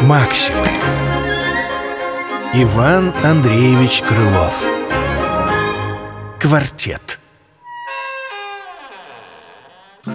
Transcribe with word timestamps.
Максимы. 0.00 0.68
Иван 2.54 3.12
Андреевич 3.22 4.00
Крылов. 4.08 4.66
Квартет. 6.40 7.18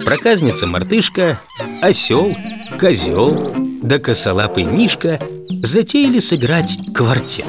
Проказница-мартышка, 0.04 1.38
осел, 1.80 2.36
козел 2.80 3.54
да 3.82 4.00
косолапый 4.00 4.64
Мишка 4.64 5.20
затеяли 5.48 6.18
сыграть 6.18 6.76
квартет. 6.92 7.46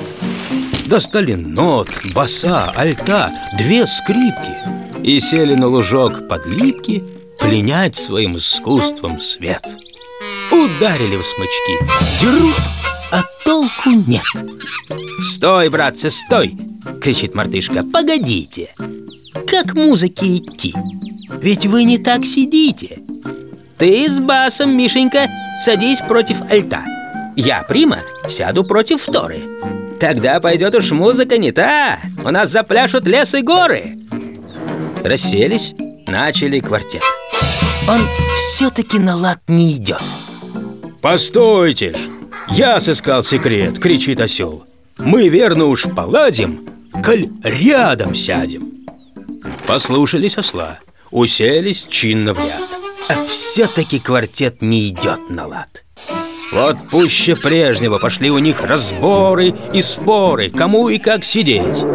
Достали 0.85 1.33
нот, 1.33 1.89
баса, 2.13 2.71
альта, 2.75 3.31
две 3.57 3.87
скрипки 3.87 4.78
И 5.03 5.19
сели 5.19 5.55
на 5.55 5.67
лужок 5.67 6.27
под 6.27 6.45
липки 6.45 7.03
Пленять 7.39 7.95
своим 7.95 8.35
искусством 8.35 9.19
свет. 9.19 9.63
Ударили 10.51 11.15
в 11.15 11.25
смычки, 11.25 12.21
дерут, 12.21 12.55
а 13.11 13.23
толку 13.45 13.91
нет. 13.91 14.23
«Стой, 15.21 15.69
братцы, 15.69 16.09
стой!»— 16.09 16.57
кричит 17.01 17.35
мартышка. 17.35 17.83
«Погодите! 17.83 18.73
Как 19.47 19.73
музыке 19.73 20.35
идти? 20.35 20.75
Ведь 21.41 21.65
вы 21.65 21.85
не 21.85 21.97
так 21.97 22.25
сидите! 22.25 22.99
Ты 23.77 24.09
с 24.09 24.19
басом, 24.19 24.75
Мишенька, 24.77 25.29
садись 25.61 26.01
против 26.01 26.41
альта. 26.51 26.83
Я, 27.37 27.63
Прима, 27.63 27.99
сяду 28.27 28.65
против 28.65 29.01
вторы 29.03 29.43
Тогда 29.99 30.41
пойдет 30.41 30.75
уж 30.75 30.91
музыка 30.91 31.37
не 31.37 31.53
та. 31.53 31.99
У 32.23 32.29
нас 32.29 32.49
запляшут 32.49 33.07
лес 33.07 33.33
и 33.33 33.41
горы 33.41 33.95
Расселись, 35.03 35.73
начали 36.07 36.59
квартет. 36.59 37.01
Он 37.87 38.01
все-таки 38.35 38.99
на 38.99 39.15
лад 39.15 39.39
не 39.47 39.73
идет 39.73 40.01
«Постойте 41.01 41.93
ж! 41.93 41.97
Я 42.49 42.79
сыскал 42.79 43.23
секрет!»— 43.23 43.79
кричит 43.81 44.19
осел 44.19 44.65
Мы 44.97 45.29
верно 45.29 45.65
уж 45.65 45.83
поладим, 45.83 46.67
коль 47.03 47.29
рядом 47.43 48.13
сядем. 48.13 48.69
Послушались 49.65 50.37
осла, 50.37 50.79
уселись 51.11 51.87
чинно 51.89 52.33
в 52.33 52.37
ряд. 52.37 52.61
А 53.09 53.25
все-таки 53.29 53.99
квартет 53.99 54.61
не 54.61 54.89
идет 54.89 55.29
на 55.29 55.47
лад. 55.47 55.85
Вот 56.51 56.77
пуще 56.91 57.35
прежнего 57.35 57.97
пошли 57.99 58.29
у 58.29 58.39
них 58.39 58.61
разборы 58.61 59.53
и 59.71 59.83
споры 59.83 60.49
Кому 60.49 60.89
и 60.89 60.97
как 60.97 61.23
сидеть 61.23 61.85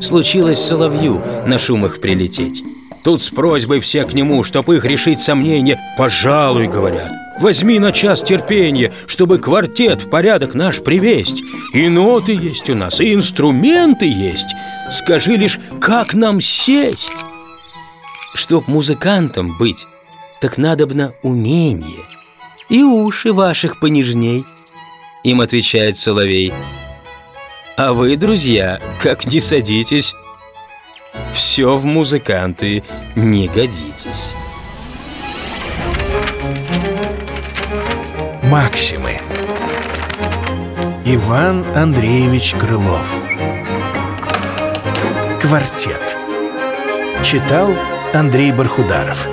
Случилось 0.00 0.60
соловью 0.60 1.22
на 1.46 1.58
шум 1.58 1.86
их 1.86 2.00
прилететь. 2.00 2.62
Тут 3.04 3.22
с 3.22 3.30
просьбой 3.30 3.80
все 3.80 4.04
к 4.04 4.12
нему, 4.12 4.44
чтоб 4.44 4.68
их 4.70 4.84
решить 4.84 5.20
сомнения 5.20 5.80
Пожалуй, 5.96 6.66
говорят, 6.66 7.10
возьми 7.40 7.78
на 7.78 7.92
час 7.92 8.22
терпения 8.22 8.92
Чтобы 9.06 9.38
квартет 9.38 10.02
в 10.02 10.10
порядок 10.10 10.54
наш 10.54 10.82
привесть. 10.82 11.42
И 11.74 11.88
ноты 11.88 12.32
есть 12.32 12.68
у 12.70 12.74
нас, 12.74 13.00
и 13.00 13.14
инструменты 13.14 14.06
есть. 14.06 14.48
Скажи 14.92 15.36
лишь, 15.36 15.58
как 15.80 16.14
нам 16.14 16.40
сесть? 16.40 17.16
Чтоб 18.34 18.68
музыкантом 18.68 19.56
быть, 19.58 19.84
так 20.40 20.58
надобно 20.58 21.12
умение 21.22 22.04
И 22.68 22.82
уши 22.82 23.32
ваших 23.32 23.80
понежней 23.80 24.44
Им 25.24 25.40
отвечает 25.40 25.96
Соловей 25.96 26.52
А 27.78 27.92
вы, 27.92 28.16
друзья, 28.16 28.80
как 29.00 29.26
не 29.26 29.40
садитесь 29.40 30.12
все 31.32 31.76
в 31.76 31.84
музыканты 31.84 32.82
не 33.14 33.46
годитесь. 33.46 34.34
Максимы. 38.42 39.20
Иван 41.04 41.64
Андреевич 41.76 42.54
Крылов. 42.54 43.22
Квартет. 45.40 46.16
Читал 47.22 47.70
Андрей 48.12 48.50
Бархударов 48.50 49.28